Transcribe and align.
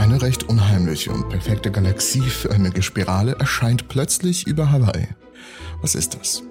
Eine 0.00 0.22
recht 0.22 0.48
unheimliche 0.48 1.12
und 1.12 1.28
perfekte 1.28 1.70
galaxieförmige 1.70 2.80
Spirale 2.80 3.32
erscheint 3.32 3.88
plötzlich 3.88 4.46
über 4.46 4.72
Hawaii. 4.72 5.08
Was 5.82 5.94
ist 5.94 6.14
das? 6.14 6.42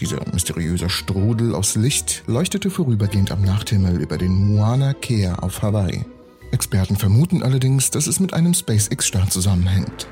Dieser 0.00 0.26
mysteriöse 0.32 0.88
Strudel 0.88 1.54
aus 1.54 1.74
Licht 1.76 2.24
leuchtete 2.26 2.70
vorübergehend 2.70 3.32
am 3.32 3.42
Nachthimmel 3.42 4.00
über 4.00 4.16
den 4.16 4.32
Moana 4.32 4.94
Kea 4.94 5.34
auf 5.34 5.60
Hawaii. 5.60 6.06
Experten 6.52 6.96
vermuten 6.96 7.42
allerdings, 7.42 7.90
dass 7.90 8.06
es 8.06 8.18
mit 8.18 8.32
einem 8.32 8.54
SpaceX-Start 8.54 9.30
zusammenhängt. 9.30 10.06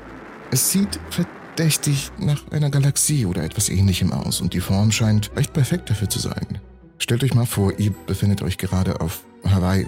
Es 0.51 0.71
sieht 0.71 0.99
verdächtig 1.09 2.11
nach 2.19 2.43
einer 2.51 2.69
Galaxie 2.69 3.25
oder 3.25 3.43
etwas 3.43 3.69
ähnlichem 3.69 4.13
aus 4.13 4.41
und 4.41 4.53
die 4.53 4.61
Form 4.61 4.91
scheint 4.91 5.31
recht 5.35 5.53
perfekt 5.53 5.89
dafür 5.89 6.09
zu 6.09 6.19
sein. 6.19 6.59
Stellt 6.99 7.23
euch 7.23 7.33
mal 7.33 7.47
vor, 7.47 7.79
ihr 7.79 7.95
befindet 8.05 8.43
euch 8.43 8.59
gerade 8.59 9.01
auf 9.01 9.23
Hawaii. 9.43 9.87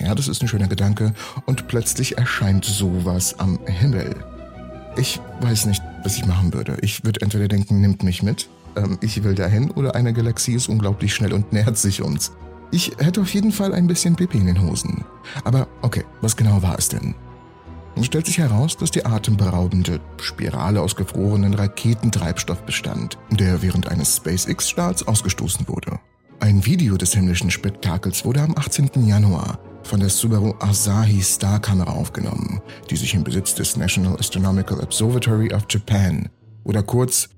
Ja, 0.00 0.14
das 0.14 0.28
ist 0.28 0.42
ein 0.42 0.48
schöner 0.48 0.68
Gedanke. 0.68 1.14
Und 1.46 1.68
plötzlich 1.68 2.18
erscheint 2.18 2.64
sowas 2.64 3.38
am 3.38 3.58
Himmel. 3.66 4.14
Ich 4.96 5.20
weiß 5.40 5.66
nicht, 5.66 5.82
was 6.04 6.16
ich 6.16 6.26
machen 6.26 6.52
würde. 6.52 6.76
Ich 6.82 7.04
würde 7.04 7.22
entweder 7.22 7.48
denken, 7.48 7.80
nimmt 7.80 8.02
mich 8.02 8.22
mit, 8.22 8.48
ähm, 8.76 8.98
ich 9.00 9.22
will 9.24 9.34
dahin, 9.34 9.70
oder 9.70 9.94
eine 9.94 10.12
Galaxie 10.12 10.54
ist 10.54 10.68
unglaublich 10.68 11.14
schnell 11.14 11.32
und 11.32 11.52
nähert 11.52 11.78
sich 11.78 12.02
uns. 12.02 12.32
Ich 12.70 12.92
hätte 12.98 13.20
auf 13.20 13.32
jeden 13.34 13.52
Fall 13.52 13.74
ein 13.74 13.86
bisschen 13.86 14.16
Pipi 14.16 14.38
in 14.38 14.46
den 14.46 14.62
Hosen. 14.62 15.04
Aber 15.44 15.68
okay, 15.82 16.04
was 16.20 16.36
genau 16.36 16.62
war 16.62 16.78
es 16.78 16.88
denn? 16.88 17.14
Es 17.96 18.06
stellt 18.06 18.24
sich 18.24 18.38
heraus, 18.38 18.76
dass 18.76 18.90
die 18.90 19.04
atemberaubende 19.04 20.00
Spirale 20.18 20.80
aus 20.80 20.96
gefrorenen 20.96 21.52
Raketentreibstoff 21.52 22.62
bestand, 22.62 23.18
der 23.30 23.60
während 23.60 23.88
eines 23.88 24.16
SpaceX-Starts 24.16 25.06
ausgestoßen 25.06 25.68
wurde. 25.68 25.98
Ein 26.40 26.64
Video 26.64 26.96
des 26.96 27.12
himmlischen 27.12 27.50
Spektakels 27.50 28.24
wurde 28.24 28.40
am 28.40 28.56
18. 28.56 29.06
Januar 29.06 29.58
von 29.86 30.00
der 30.00 30.08
Subaru 30.08 30.54
Asahi 30.60 31.20
Star-Kamera 31.20 31.92
aufgenommen, 31.92 32.60
die 32.90 32.96
sich 32.96 33.14
im 33.14 33.24
Besitz 33.24 33.54
des 33.54 33.76
National 33.76 34.16
Astronomical 34.18 34.80
Observatory 34.80 35.52
of 35.52 35.64
Japan 35.68 36.28
oder 36.64 36.82
kurz 36.82 37.28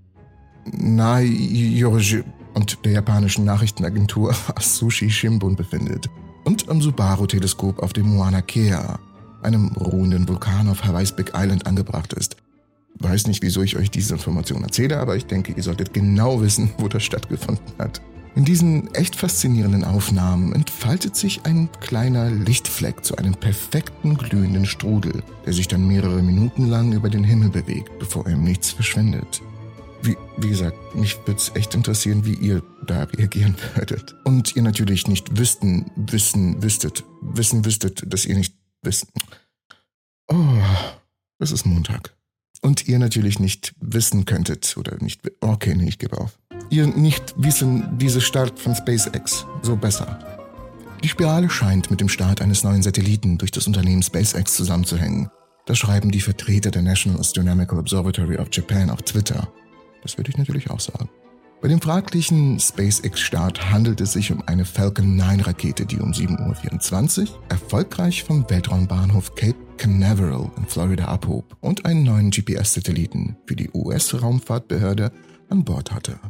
NAIORJ 0.73 2.23
und 2.55 2.85
der 2.85 2.93
japanischen 2.93 3.45
Nachrichtenagentur 3.45 4.35
Asushi 4.55 5.11
Shimbun 5.11 5.57
befindet 5.57 6.09
und 6.45 6.69
am 6.69 6.81
Subaru-Teleskop 6.81 7.83
auf 7.83 7.93
dem 7.93 8.07
Moana 8.07 8.43
Kea, 8.43 8.99
einem 9.43 9.69
ruhenden 9.69 10.29
Vulkan 10.29 10.69
auf 10.69 10.85
Hawaii's 10.85 11.13
Big 11.13 11.33
Island, 11.35 11.67
angebracht 11.67 12.13
ist. 12.13 12.37
Weiß 13.01 13.27
nicht, 13.27 13.43
wieso 13.43 13.63
ich 13.63 13.77
euch 13.77 13.91
diese 13.91 14.15
Information 14.15 14.63
erzähle, 14.63 15.01
aber 15.01 15.17
ich 15.17 15.27
denke, 15.27 15.53
ihr 15.53 15.63
solltet 15.63 15.93
genau 15.93 16.41
wissen, 16.41 16.71
wo 16.79 16.89
das 16.89 17.03
stattgefunden 17.03 17.65
hat. 17.79 18.01
In 18.37 18.45
diesen 18.45 18.93
echt 18.95 19.15
faszinierenden 19.15 19.85
Aufnahmen 19.85 20.53
entfaltet 20.55 21.15
sich 21.15 21.47
ein 21.47 21.69
kleiner 21.81 22.31
Lichtfleck 22.31 23.05
zu 23.05 23.17
einem 23.17 23.35
perfekten 23.35 24.17
glühenden 24.17 24.67
Strudel, 24.67 25.23
der 25.47 25.53
sich 25.53 25.69
dann 25.69 25.87
mehrere 25.87 26.21
Minuten 26.21 26.67
lang 26.67 26.93
über 26.93 27.09
den 27.09 27.23
Himmel 27.23 27.51
bewegt, 27.51 27.97
bevor 28.01 28.27
er 28.27 28.33
im 28.33 28.43
Nichts 28.43 28.73
verschwindet. 28.73 29.41
Wie, 30.03 30.17
wie 30.37 30.49
gesagt, 30.49 30.97
mich 30.97 31.17
würde 31.19 31.37
es 31.39 31.53
echt 31.55 31.77
interessieren, 31.77 32.27
wie 32.27 32.35
ihr 32.35 32.63
da 32.85 33.05
reagieren 33.05 33.55
würdet. 33.77 34.17
Und 34.25 34.57
ihr 34.57 34.63
natürlich 34.63 35.07
nicht 35.07 35.39
wüssten, 35.39 35.93
wissen, 35.95 36.61
wüsstet, 36.61 37.05
wissen 37.21 37.65
wüsstet, 37.65 38.03
dass 38.13 38.27
ihr 38.27 38.35
nicht 38.35 38.57
wissen. 38.83 39.09
Oh, 40.27 40.59
es 41.39 41.53
ist 41.53 41.67
Montag. 41.67 42.17
Und 42.63 42.89
ihr 42.89 42.99
natürlich 42.99 43.39
nicht 43.39 43.75
wissen 43.81 44.25
könntet 44.25 44.77
oder 44.77 44.97
nicht. 45.01 45.21
Okay, 45.41 45.75
nee, 45.77 45.89
ich 45.89 45.99
gebe 45.99 46.19
auf. 46.19 46.37
Ihr 46.71 46.87
nicht 46.87 47.35
wissen, 47.37 47.99
diese 47.99 48.21
Start 48.21 48.59
von 48.59 48.75
SpaceX. 48.75 49.47
So 49.63 49.77
besser. 49.77 50.19
Die 51.03 51.09
Spirale 51.09 51.51
scheint 51.51 51.91
mit 51.91 52.01
dem 52.01 52.09
Start 52.09 52.41
eines 52.41 52.65
neuen 52.65 52.83
Satelliten 52.83 53.39
durch 53.39 53.51
das 53.51 53.67
Unternehmen 53.67 54.03
SpaceX 54.03 54.55
zusammenzuhängen. 54.55 55.29
Das 55.67 55.79
schreiben 55.79 56.11
die 56.11 56.21
Vertreter 56.21 56.71
der 56.71 56.83
National 56.83 57.21
Astronomical 57.21 57.79
Observatory 57.79 58.39
of 58.39 58.49
Japan 58.53 58.91
auf 58.91 59.03
Twitter. 59.03 59.49
Das 60.03 60.17
würde 60.17 60.31
ich 60.31 60.39
natürlich 60.39 60.71
auch 60.71 60.81
sagen. 60.81 61.09
Bei 61.61 61.69
dem 61.69 61.81
fraglichen 61.81 62.61
SpaceX-Start 62.61 63.71
handelt 63.71 64.01
es 64.03 64.13
sich 64.13 64.31
um 64.31 64.43
eine 64.47 64.67
Falcon 64.67 65.17
9 65.17 65.41
Rakete, 65.41 65.87
die 65.87 65.99
um 65.99 66.13
7.24 66.13 67.21
Uhr 67.23 67.39
erfolgreich 67.49 68.23
vom 68.23 68.45
Weltraumbahnhof 68.51 69.35
Cape 69.35 69.57
Canaveral 69.79 70.51
in 70.59 70.67
Florida 70.67 71.07
abhob 71.07 71.57
und 71.61 71.87
einen 71.87 72.03
neuen 72.03 72.31
GPS-Satelliten 72.31 73.37
für 73.47 73.57
die 73.57 73.71
US-Raumfahrtbehörde 73.73 75.11
an 75.49 75.65
Bord 75.65 75.93
hatte. 75.93 76.21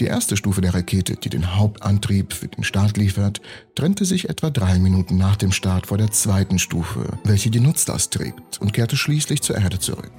Die 0.00 0.04
erste 0.04 0.36
Stufe 0.36 0.60
der 0.60 0.74
Rakete, 0.74 1.16
die 1.16 1.28
den 1.28 1.56
Hauptantrieb 1.56 2.32
für 2.32 2.46
den 2.46 2.62
Start 2.62 2.96
liefert, 2.96 3.40
trennte 3.74 4.04
sich 4.04 4.28
etwa 4.28 4.48
drei 4.48 4.78
Minuten 4.78 5.16
nach 5.16 5.34
dem 5.34 5.50
Start 5.50 5.88
vor 5.88 5.98
der 5.98 6.12
zweiten 6.12 6.60
Stufe, 6.60 7.18
welche 7.24 7.50
die 7.50 7.58
Nutzlast 7.58 8.12
trägt, 8.12 8.60
und 8.60 8.72
kehrte 8.72 8.96
schließlich 8.96 9.42
zur 9.42 9.56
Erde 9.56 9.80
zurück. 9.80 10.12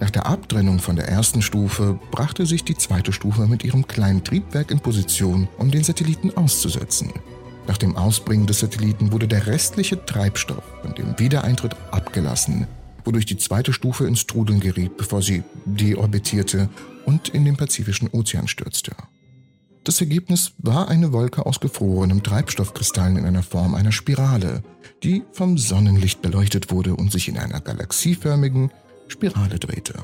Nach 0.00 0.10
der 0.10 0.26
Abtrennung 0.26 0.80
von 0.80 0.96
der 0.96 1.06
ersten 1.06 1.40
Stufe 1.40 2.00
brachte 2.10 2.46
sich 2.46 2.64
die 2.64 2.76
zweite 2.76 3.12
Stufe 3.12 3.46
mit 3.46 3.62
ihrem 3.62 3.86
kleinen 3.86 4.24
Triebwerk 4.24 4.72
in 4.72 4.80
Position, 4.80 5.46
um 5.56 5.70
den 5.70 5.84
Satelliten 5.84 6.36
auszusetzen. 6.36 7.12
Nach 7.68 7.78
dem 7.78 7.96
Ausbringen 7.96 8.48
des 8.48 8.58
Satelliten 8.58 9.12
wurde 9.12 9.28
der 9.28 9.46
restliche 9.46 10.04
Treibstoff 10.04 10.64
und 10.82 10.98
dem 10.98 11.16
Wiedereintritt 11.20 11.76
abgelassen, 11.92 12.66
wodurch 13.04 13.26
die 13.26 13.36
zweite 13.36 13.72
Stufe 13.72 14.04
ins 14.04 14.26
Trudeln 14.26 14.58
geriet, 14.58 14.96
bevor 14.96 15.22
sie 15.22 15.44
deorbitierte 15.64 16.68
und 17.06 17.28
in 17.28 17.44
den 17.44 17.56
Pazifischen 17.56 18.08
Ozean 18.08 18.48
stürzte. 18.48 18.92
Das 19.84 20.00
Ergebnis 20.00 20.52
war 20.58 20.88
eine 20.88 21.12
Wolke 21.12 21.44
aus 21.44 21.58
gefrorenem 21.58 22.22
Treibstoffkristallen 22.22 23.16
in 23.16 23.24
einer 23.24 23.42
Form 23.42 23.74
einer 23.74 23.90
Spirale, 23.90 24.62
die 25.02 25.24
vom 25.32 25.58
Sonnenlicht 25.58 26.22
beleuchtet 26.22 26.70
wurde 26.70 26.94
und 26.94 27.10
sich 27.10 27.28
in 27.28 27.36
einer 27.36 27.60
galaxieförmigen, 27.60 28.70
Spirale 29.08 29.58
drehte. 29.58 29.94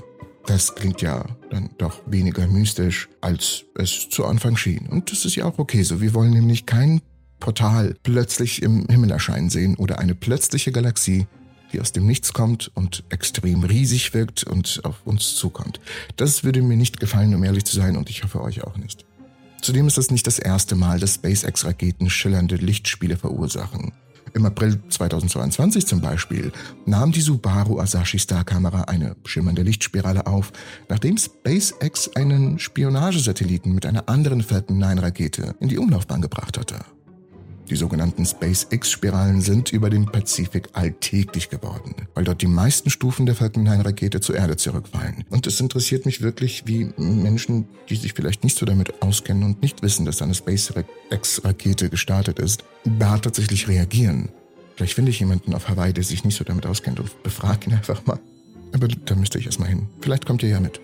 Das 0.46 0.74
klingt 0.74 1.00
ja 1.00 1.24
dann 1.50 1.70
doch 1.78 2.00
weniger 2.06 2.46
mystisch, 2.46 3.08
als 3.20 3.64
es 3.76 4.08
zu 4.08 4.24
Anfang 4.24 4.56
schien. 4.56 4.86
Und 4.86 5.12
das 5.12 5.24
ist 5.24 5.36
ja 5.36 5.44
auch 5.44 5.58
okay 5.58 5.82
so. 5.82 6.00
Wir 6.00 6.14
wollen 6.14 6.32
nämlich 6.32 6.66
kein 6.66 7.00
Portal 7.38 7.94
plötzlich 8.02 8.62
im 8.62 8.86
Himmel 8.88 9.10
erscheinen 9.10 9.50
sehen 9.50 9.76
oder 9.76 9.98
eine 9.98 10.14
plötzliche 10.14 10.72
Galaxie, 10.72 11.26
die 11.72 11.80
aus 11.80 11.92
dem 11.92 12.06
Nichts 12.06 12.32
kommt 12.32 12.70
und 12.74 13.04
extrem 13.08 13.64
riesig 13.64 14.14
wirkt 14.14 14.44
und 14.44 14.80
auf 14.84 14.96
uns 15.04 15.36
zukommt. 15.36 15.80
Das 16.16 16.44
würde 16.44 16.62
mir 16.62 16.76
nicht 16.76 17.00
gefallen, 17.00 17.34
um 17.34 17.44
ehrlich 17.44 17.64
zu 17.64 17.76
sein, 17.76 17.96
und 17.96 18.10
ich 18.10 18.24
hoffe 18.24 18.40
euch 18.40 18.64
auch 18.64 18.76
nicht. 18.76 19.04
Zudem 19.60 19.86
ist 19.88 19.98
es 19.98 20.10
nicht 20.10 20.26
das 20.26 20.38
erste 20.38 20.76
Mal, 20.76 21.00
dass 21.00 21.14
SpaceX-Raketen 21.14 22.10
schillernde 22.10 22.56
Lichtspiele 22.56 23.16
verursachen. 23.16 23.92
Im 24.34 24.44
April 24.44 24.78
2022 24.88 25.86
zum 25.86 26.00
Beispiel 26.00 26.52
nahm 26.86 27.12
die 27.12 27.20
Subaru 27.20 27.80
Asahi 27.80 28.18
Star-Kamera 28.18 28.82
eine 28.82 29.16
schimmernde 29.24 29.62
Lichtspirale 29.62 30.26
auf, 30.26 30.52
nachdem 30.88 31.16
SpaceX 31.16 32.14
einen 32.14 32.58
Spionagesatelliten 32.58 33.74
mit 33.74 33.86
einer 33.86 34.08
anderen 34.08 34.42
Falcon 34.42 34.82
9-Rakete 34.82 35.54
in 35.60 35.68
die 35.68 35.78
Umlaufbahn 35.78 36.20
gebracht 36.22 36.58
hatte. 36.58 36.84
Die 37.70 37.76
sogenannten 37.76 38.24
SpaceX-Spiralen 38.24 39.42
sind 39.42 39.72
über 39.72 39.90
dem 39.90 40.06
Pazifik 40.06 40.70
alltäglich 40.72 41.50
geworden, 41.50 41.94
weil 42.14 42.24
dort 42.24 42.40
die 42.40 42.46
meisten 42.46 42.88
Stufen 42.88 43.26
der 43.26 43.34
Falcon 43.34 43.68
9-Rakete 43.68 44.20
zur 44.20 44.36
Erde 44.36 44.56
zurückfallen. 44.56 45.24
Und 45.28 45.46
es 45.46 45.60
interessiert 45.60 46.06
mich 46.06 46.22
wirklich, 46.22 46.66
wie 46.66 46.90
Menschen, 46.96 47.68
die 47.90 47.96
sich 47.96 48.14
vielleicht 48.14 48.42
nicht 48.42 48.56
so 48.56 48.64
damit 48.64 49.02
auskennen 49.02 49.42
und 49.42 49.60
nicht 49.60 49.82
wissen, 49.82 50.06
dass 50.06 50.22
eine 50.22 50.34
SpaceX-Rakete 50.34 51.90
gestartet 51.90 52.38
ist, 52.38 52.64
da 52.84 53.18
tatsächlich 53.18 53.68
reagieren. 53.68 54.30
Vielleicht 54.76 54.94
finde 54.94 55.10
ich 55.10 55.20
jemanden 55.20 55.52
auf 55.54 55.68
Hawaii, 55.68 55.92
der 55.92 56.04
sich 56.04 56.24
nicht 56.24 56.36
so 56.36 56.44
damit 56.44 56.64
auskennt 56.64 57.00
und 57.00 57.22
befrage 57.22 57.66
ihn 57.66 57.74
einfach 57.74 58.06
mal. 58.06 58.18
Aber 58.72 58.88
da 58.88 59.14
müsste 59.14 59.38
ich 59.38 59.46
erstmal 59.46 59.68
hin. 59.68 59.88
Vielleicht 60.00 60.24
kommt 60.24 60.42
ihr 60.42 60.48
ja 60.48 60.60
mit. 60.60 60.80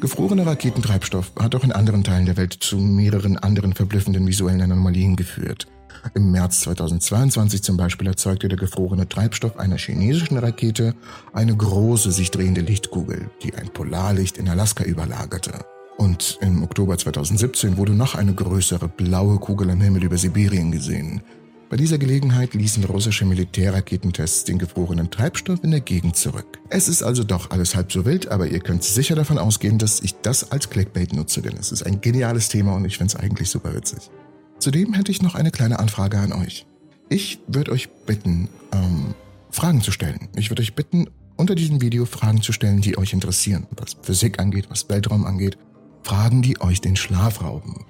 Gefrorener 0.00 0.46
Raketentreibstoff 0.46 1.32
hat 1.38 1.54
auch 1.54 1.64
in 1.64 1.72
anderen 1.72 2.04
Teilen 2.04 2.26
der 2.26 2.36
Welt 2.36 2.52
zu 2.52 2.76
mehreren 2.76 3.38
anderen 3.38 3.72
verblüffenden 3.72 4.26
visuellen 4.26 4.60
Anomalien 4.60 5.16
geführt. 5.16 5.66
Im 6.14 6.30
März 6.30 6.62
2022 6.62 7.62
zum 7.62 7.76
Beispiel 7.76 8.06
erzeugte 8.06 8.48
der 8.48 8.58
gefrorene 8.58 9.08
Treibstoff 9.08 9.58
einer 9.58 9.76
chinesischen 9.76 10.38
Rakete 10.38 10.94
eine 11.32 11.56
große 11.56 12.12
sich 12.12 12.30
drehende 12.30 12.60
Lichtkugel, 12.60 13.30
die 13.42 13.54
ein 13.54 13.68
Polarlicht 13.68 14.38
in 14.38 14.48
Alaska 14.48 14.84
überlagerte. 14.84 15.64
Und 15.96 16.38
im 16.42 16.62
Oktober 16.62 16.98
2017 16.98 17.76
wurde 17.76 17.92
noch 17.92 18.14
eine 18.14 18.34
größere 18.34 18.88
blaue 18.88 19.38
Kugel 19.38 19.70
am 19.70 19.80
Himmel 19.80 20.04
über 20.04 20.18
Sibirien 20.18 20.70
gesehen. 20.70 21.22
Bei 21.68 21.76
dieser 21.76 21.98
Gelegenheit 21.98 22.54
ließen 22.54 22.84
russische 22.84 23.24
Militärraketentests 23.24 24.44
den 24.44 24.58
gefrorenen 24.58 25.10
Treibstoff 25.10 25.64
in 25.64 25.72
der 25.72 25.80
Gegend 25.80 26.14
zurück. 26.14 26.60
Es 26.70 26.86
ist 26.86 27.02
also 27.02 27.24
doch 27.24 27.50
alles 27.50 27.74
halb 27.74 27.90
so 27.90 28.04
wild, 28.04 28.28
aber 28.28 28.46
ihr 28.46 28.60
könnt 28.60 28.84
sicher 28.84 29.16
davon 29.16 29.36
ausgehen, 29.36 29.76
dass 29.76 30.00
ich 30.00 30.14
das 30.22 30.52
als 30.52 30.70
Clickbait 30.70 31.12
nutze, 31.12 31.42
denn 31.42 31.56
es 31.58 31.72
ist 31.72 31.82
ein 31.82 32.00
geniales 32.00 32.48
Thema 32.48 32.74
und 32.76 32.84
ich 32.84 32.98
finde 32.98 33.16
es 33.16 33.20
eigentlich 33.20 33.50
super 33.50 33.74
witzig. 33.74 34.10
Zudem 34.58 34.94
hätte 34.94 35.12
ich 35.12 35.22
noch 35.22 35.34
eine 35.34 35.50
kleine 35.50 35.78
Anfrage 35.78 36.18
an 36.18 36.32
euch. 36.32 36.66
Ich 37.08 37.38
würde 37.46 37.72
euch 37.72 37.88
bitten, 37.88 38.48
ähm, 38.72 39.14
Fragen 39.50 39.80
zu 39.80 39.92
stellen. 39.92 40.28
Ich 40.36 40.50
würde 40.50 40.62
euch 40.62 40.74
bitten, 40.74 41.08
unter 41.36 41.54
diesem 41.54 41.80
Video 41.80 42.04
Fragen 42.06 42.42
zu 42.42 42.52
stellen, 42.52 42.80
die 42.80 42.98
euch 42.98 43.12
interessieren, 43.12 43.66
was 43.76 43.96
Physik 44.02 44.38
angeht, 44.40 44.66
was 44.70 44.88
Weltraum 44.88 45.24
angeht. 45.24 45.58
Fragen, 46.02 46.40
die 46.42 46.60
euch 46.60 46.80
den 46.80 46.96
Schlaf 46.96 47.42
rauben. 47.42 47.84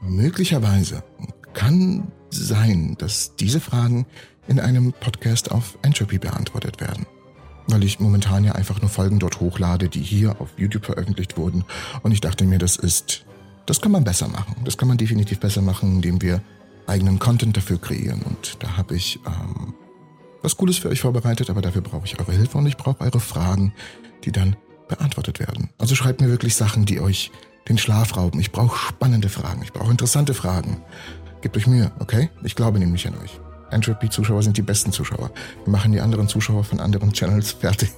Möglicherweise 0.00 1.02
kann 1.52 2.08
sein, 2.30 2.94
dass 2.98 3.34
diese 3.36 3.60
Fragen 3.60 4.06
in 4.48 4.60
einem 4.60 4.92
Podcast 4.92 5.50
auf 5.50 5.78
Entropy 5.82 6.18
beantwortet 6.18 6.80
werden. 6.80 7.06
weil 7.68 7.84
ich 7.84 8.00
momentan 8.00 8.44
ja 8.44 8.52
einfach 8.52 8.80
nur 8.80 8.90
Folgen 8.90 9.18
dort 9.20 9.40
hochlade, 9.40 9.88
die 9.88 10.00
hier 10.02 10.40
auf 10.40 10.50
YouTube 10.56 10.84
veröffentlicht 10.84 11.36
wurden. 11.36 11.64
Und 12.02 12.12
ich 12.12 12.20
dachte 12.20 12.44
mir, 12.44 12.58
das 12.58 12.76
ist, 12.76 13.24
das 13.66 13.80
kann 13.80 13.92
man 13.92 14.04
besser 14.04 14.28
machen. 14.28 14.56
Das 14.64 14.76
kann 14.76 14.88
man 14.88 14.98
definitiv 14.98 15.40
besser 15.40 15.62
machen, 15.62 15.96
indem 15.96 16.20
wir 16.22 16.42
eigenen 16.86 17.18
Content 17.18 17.56
dafür 17.56 17.80
kreieren. 17.80 18.22
Und 18.22 18.56
da 18.60 18.76
habe 18.76 18.96
ich 18.96 19.20
ähm, 19.26 19.74
was 20.42 20.56
Cooles 20.56 20.78
für 20.78 20.88
euch 20.88 21.00
vorbereitet, 21.00 21.50
aber 21.50 21.62
dafür 21.62 21.82
brauche 21.82 22.04
ich 22.04 22.18
eure 22.18 22.32
Hilfe 22.32 22.58
und 22.58 22.66
ich 22.66 22.76
brauche 22.76 23.00
eure 23.00 23.20
Fragen, 23.20 23.72
die 24.24 24.32
dann 24.32 24.56
beantwortet 24.88 25.40
werden. 25.40 25.70
Also 25.78 25.94
schreibt 25.94 26.20
mir 26.20 26.28
wirklich 26.28 26.54
Sachen, 26.54 26.84
die 26.84 27.00
euch 27.00 27.30
den 27.68 27.78
Schlaf 27.78 28.16
rauben. 28.16 28.40
Ich 28.40 28.52
brauche 28.52 28.76
spannende 28.76 29.28
Fragen, 29.28 29.62
ich 29.62 29.72
brauche 29.72 29.90
interessante 29.90 30.34
Fragen. 30.34 30.82
Gebt 31.40 31.56
euch 31.56 31.66
Mühe, 31.66 31.92
okay? 32.00 32.30
Ich 32.42 32.54
glaube 32.54 32.78
nämlich 32.78 33.06
an 33.06 33.14
euch. 33.18 33.40
Entropy-Zuschauer 33.70 34.42
sind 34.42 34.56
die 34.56 34.62
besten 34.62 34.92
Zuschauer. 34.92 35.30
Wir 35.64 35.70
machen 35.70 35.92
die 35.92 36.00
anderen 36.00 36.28
Zuschauer 36.28 36.64
von 36.64 36.78
anderen 36.80 37.12
Channels 37.12 37.52
fertig. 37.60 37.90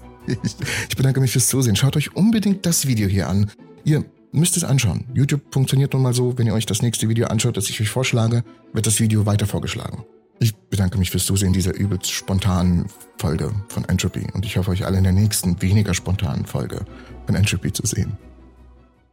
Ich 0.88 0.96
bedanke 0.96 1.20
mich 1.20 1.32
fürs 1.32 1.48
Zusehen. 1.48 1.76
Schaut 1.76 1.96
euch 1.96 2.16
unbedingt 2.16 2.64
das 2.64 2.86
Video 2.86 3.08
hier 3.08 3.28
an. 3.28 3.50
Ihr 3.84 4.04
müsst 4.34 4.56
es 4.56 4.64
anschauen. 4.64 5.06
YouTube 5.14 5.42
funktioniert 5.52 5.92
nun 5.92 6.02
mal 6.02 6.12
so, 6.12 6.36
wenn 6.36 6.46
ihr 6.46 6.54
euch 6.54 6.66
das 6.66 6.82
nächste 6.82 7.08
Video 7.08 7.26
anschaut, 7.28 7.56
das 7.56 7.70
ich 7.70 7.80
euch 7.80 7.88
vorschlage, 7.88 8.44
wird 8.72 8.86
das 8.86 9.00
Video 9.00 9.26
weiter 9.26 9.46
vorgeschlagen. 9.46 10.04
Ich 10.40 10.54
bedanke 10.56 10.98
mich 10.98 11.10
fürs 11.10 11.26
Zusehen 11.26 11.52
dieser 11.52 11.74
übelst 11.74 12.10
spontanen 12.10 12.86
Folge 13.18 13.52
von 13.68 13.84
Entropy 13.84 14.26
und 14.34 14.44
ich 14.44 14.56
hoffe 14.56 14.72
euch 14.72 14.84
alle 14.84 14.98
in 14.98 15.04
der 15.04 15.12
nächsten, 15.12 15.62
weniger 15.62 15.94
spontanen 15.94 16.44
Folge 16.44 16.84
von 17.26 17.36
Entropy 17.36 17.72
zu 17.72 17.86
sehen. 17.86 18.18